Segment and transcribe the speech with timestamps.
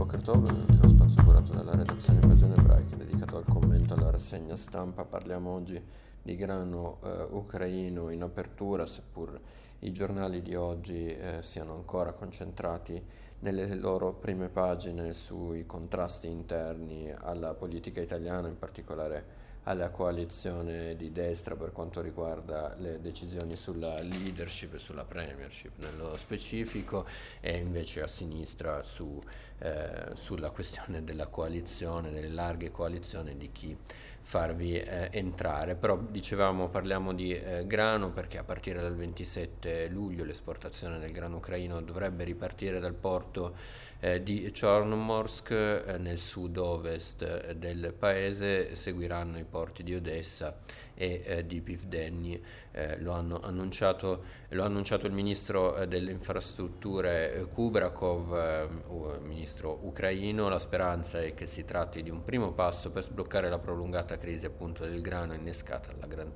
[0.00, 4.56] Boker Tov, benvenuti nello spazio curato dalla redazione Pagine Ebraiche dedicato al commento alla rassegna
[4.56, 5.04] stampa.
[5.04, 5.78] Parliamo oggi
[6.22, 9.38] di grano eh, ucraino in apertura, seppur
[9.80, 12.98] i giornali di oggi eh, siano ancora concentrati
[13.40, 19.24] nelle loro prime pagine sui contrasti interni alla politica italiana, in particolare
[19.64, 26.16] alla coalizione di destra per quanto riguarda le decisioni sulla leadership e sulla premiership nello
[26.16, 27.06] specifico
[27.40, 29.20] e invece a sinistra su,
[29.58, 33.76] eh, sulla questione della coalizione, delle larghe coalizioni di chi
[34.22, 35.74] farvi eh, entrare.
[35.74, 41.36] Però dicevamo parliamo di eh, grano perché a partire dal 27 luglio l'esportazione del grano
[41.36, 49.38] ucraino dovrebbe ripartire dal porto eh, di Chornomorsk eh, nel sud-ovest eh, del paese, seguiranno
[49.38, 50.56] i porti di Odessa
[50.94, 52.42] e eh, di Pivdenny.
[52.72, 60.48] Eh, lo, hanno annunciato, lo ha annunciato il ministro eh, delle infrastrutture Kubrakov, ministro ucraino.
[60.48, 64.46] La speranza è che si tratti di un primo passo per sbloccare la prolungata crisi
[64.46, 65.92] appunto del grano innescata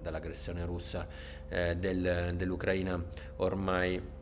[0.00, 1.06] dall'aggressione russa
[1.48, 3.02] del, dell'Ucraina
[3.36, 4.16] ormai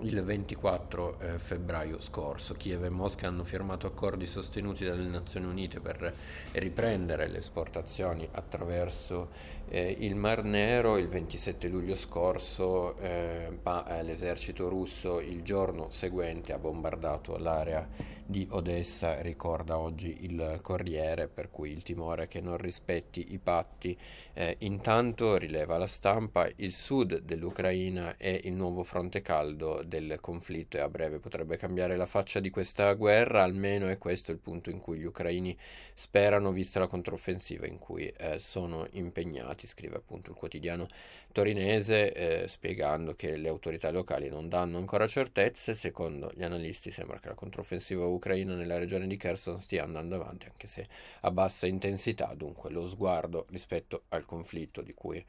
[0.00, 5.80] il 24 eh, febbraio scorso Kiev e Mosca hanno firmato accordi sostenuti dalle Nazioni Unite
[5.80, 6.12] per
[6.52, 9.30] riprendere le esportazioni attraverso
[9.68, 10.98] eh, il Mar Nero.
[10.98, 17.88] Il 27 luglio scorso eh, pa- l'esercito russo il giorno seguente ha bombardato l'area
[18.26, 23.96] di Odessa, ricorda oggi il Corriere, per cui il timore che non rispetti i patti.
[24.32, 30.76] Eh, intanto, rileva la stampa, il sud dell'Ucraina è il nuovo fronte caldo del conflitto
[30.76, 34.70] e a breve potrebbe cambiare la faccia di questa guerra, almeno è questo il punto
[34.70, 35.56] in cui gli ucraini
[35.94, 40.88] sperano, vista la controffensiva in cui eh, sono impegnati, scrive appunto il quotidiano
[41.32, 47.18] torinese, eh, spiegando che le autorità locali non danno ancora certezze, secondo gli analisti sembra
[47.18, 50.86] che la controffensiva ucraina nella regione di Kherson stia andando avanti, anche se
[51.20, 55.24] a bassa intensità, dunque lo sguardo rispetto al conflitto di cui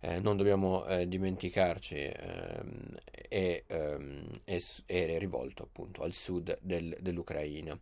[0.00, 6.96] eh, non dobbiamo eh, dimenticarci ehm, è, ehm, è, è, rivolto appunto al sud del,
[7.00, 7.78] dell'Ucraina.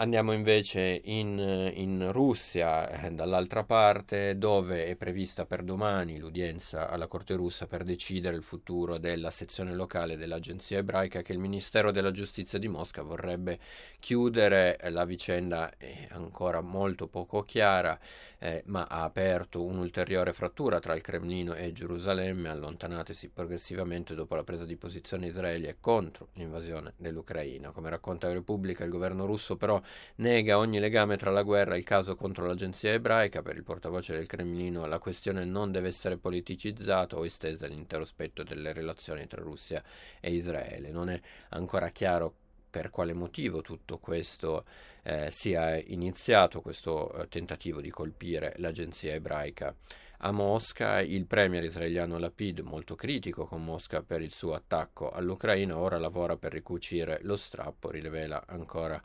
[0.00, 7.08] Andiamo invece in, in Russia, eh, dall'altra parte, dove è prevista per domani l'udienza alla
[7.08, 12.12] Corte russa per decidere il futuro della sezione locale dell'Agenzia ebraica che il Ministero della
[12.12, 13.58] Giustizia di Mosca vorrebbe
[13.98, 14.78] chiudere.
[14.90, 17.98] La vicenda è ancora molto poco chiara,
[18.38, 24.44] eh, ma ha aperto un'ulteriore frattura tra il Cremlino e Gerusalemme, allontanatesi progressivamente dopo la
[24.44, 27.72] presa di posizione israeliana contro l'invasione dell'Ucraina.
[27.72, 29.82] Come racconta la Repubblica, il governo russo però
[30.16, 33.42] nega ogni legame tra la guerra e il caso contro l'agenzia ebraica.
[33.42, 38.44] Per il portavoce del Cremlino la questione non deve essere politicizzata o estesa all'intero spettro
[38.44, 39.82] delle relazioni tra Russia
[40.20, 40.90] e Israele.
[40.90, 42.34] Non è ancora chiaro
[42.70, 44.64] per quale motivo tutto questo
[45.02, 49.74] eh, sia iniziato, questo eh, tentativo di colpire l'agenzia ebraica
[50.18, 51.00] a Mosca.
[51.00, 56.36] Il premier israeliano Lapid, molto critico con Mosca per il suo attacco all'Ucraina, ora lavora
[56.36, 59.00] per ricucire lo strappo, rivela ancora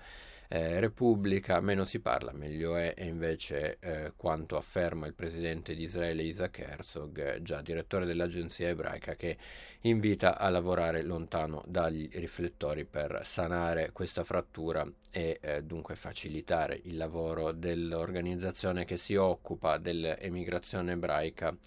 [0.53, 5.81] eh, Repubblica, meno si parla, meglio è, e invece eh, quanto afferma il presidente di
[5.81, 9.35] Israele Isaac Herzog, già direttore dell'agenzia ebraica, che
[9.81, 16.97] invita a lavorare lontano dagli riflettori per sanare questa frattura e eh, dunque facilitare il
[16.97, 21.57] lavoro dell'organizzazione che si occupa dell'emigrazione ebraica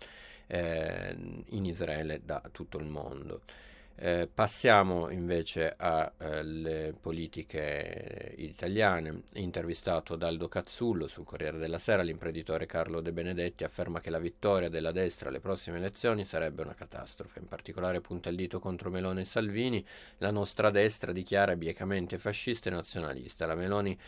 [0.47, 1.17] eh,
[1.47, 3.43] in Israele da tutto il mondo.
[3.99, 9.23] Eh, passiamo invece alle eh, politiche italiane.
[9.35, 14.19] Intervistato da Aldo Cazzullo sul Corriere della Sera, l'imprenditore Carlo De Benedetti afferma che la
[14.19, 17.39] vittoria della destra alle prossime elezioni sarebbe una catastrofe.
[17.39, 19.83] In particolare punta il dito contro Meloni e Salvini.
[20.19, 23.47] La nostra destra dichiara biecamente fascista e nazionalista.
[23.47, 23.99] La Meloni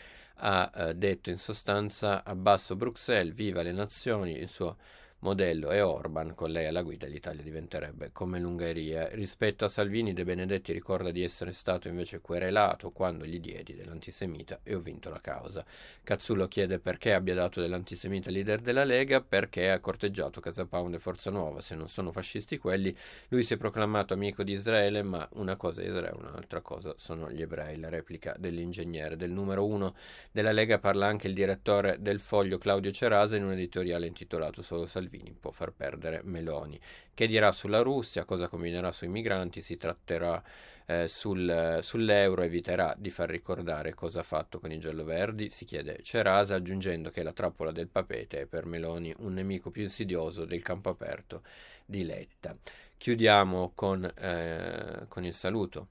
[0.41, 4.77] ha eh, detto in sostanza abbasso Bruxelles, viva le nazioni, il suo
[5.19, 9.09] modello e Orban, con lei alla guida l'Italia diventerebbe come l'Ungheria.
[9.09, 14.59] Rispetto a Salvini, De Benedetti ricorda di essere stato invece querelato quando gli diedi dell'antisemita
[14.63, 15.65] e ho vinto la causa.
[16.03, 20.99] Cazzullo chiede perché abbia dato dell'antisemita leader della Lega, perché ha corteggiato Casa Pound e
[20.99, 22.95] Forza Nuova, se non sono fascisti quelli.
[23.27, 27.29] Lui si è proclamato amico di Israele, ma una cosa è Israele, un'altra cosa sono
[27.29, 27.77] gli ebrei.
[27.77, 29.95] La replica dell'ingegnere del numero uno
[30.31, 34.85] della Lega parla anche il direttore del Foglio Claudio Cerasa in un editoriale intitolato Solo
[34.85, 36.79] Salvini Salvini può far perdere Meloni.
[37.13, 40.41] Che dirà sulla Russia, cosa combinerà sui migranti, si tratterà
[40.85, 46.03] eh, sul, sull'euro, eviterà di far ricordare cosa ha fatto con i gialloverdi, si chiede
[46.03, 50.61] Cerasa, aggiungendo che la trappola del papete è per Meloni un nemico più insidioso del
[50.61, 51.41] campo aperto
[51.85, 52.55] di Letta.
[52.95, 55.87] Chiudiamo con, eh, con il saluto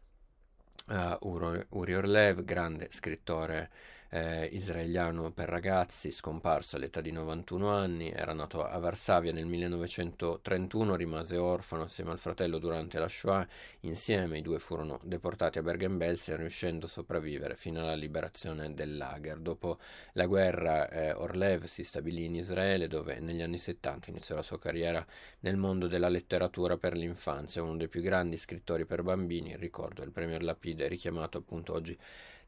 [0.88, 3.70] uh, Uri Orlev, grande scrittore
[4.10, 10.96] eh, israeliano per ragazzi, scomparso all'età di 91 anni, era nato a Varsavia nel 1931,
[10.96, 13.46] rimase orfano assieme al fratello durante la Shoah,
[13.80, 19.38] insieme i due furono deportati a Bergen-Belsen riuscendo a sopravvivere fino alla liberazione del lager.
[19.38, 19.78] Dopo
[20.12, 24.58] la guerra eh, Orlev si stabilì in Israele dove negli anni 70 iniziò la sua
[24.58, 25.04] carriera
[25.40, 30.12] nel mondo della letteratura per l'infanzia, uno dei più grandi scrittori per bambini, ricordo il
[30.12, 31.98] premio Lapide richiamato appunto oggi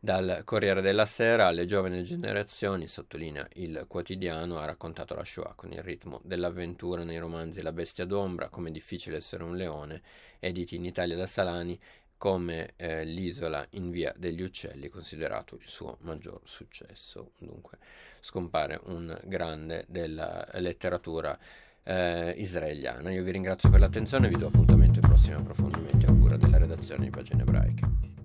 [0.03, 5.73] dal Corriere della Sera alle giovani generazioni, sottolinea il quotidiano, ha raccontato la Shoah con
[5.73, 10.01] il ritmo dell'avventura nei romanzi La bestia d'ombra, come difficile essere un leone,
[10.39, 11.79] editi in Italia da Salani,
[12.17, 17.33] come eh, L'isola in via degli uccelli, considerato il suo maggior successo.
[17.39, 17.77] Dunque
[18.21, 21.39] scompare un grande della letteratura
[21.83, 23.11] eh, israeliana.
[23.11, 26.57] Io vi ringrazio per l'attenzione e vi do appuntamento ai prossimi approfondimenti a cura della
[26.57, 28.20] redazione di Pagine Ebraiche.